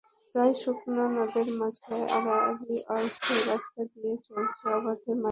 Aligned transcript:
প্রায় 0.35 0.53
শুকনা 0.61 1.05
নদের 1.15 1.47
মাঝে 1.59 1.95
আড়াআড়ি 2.17 2.75
অস্থায়ী 2.95 3.41
রাস্তা 3.49 3.81
দিয়ে 3.91 4.13
চলছে 4.25 4.63
অবাধে 4.77 5.11
মাটি 5.13 5.15
কাটা। 5.15 5.29